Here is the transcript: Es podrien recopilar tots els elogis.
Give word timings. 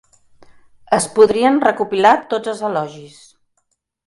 Es 0.97 1.05
podrien 1.19 1.59
recopilar 1.67 2.15
tots 2.33 2.53
els 2.55 2.65
elogis. 2.71 3.21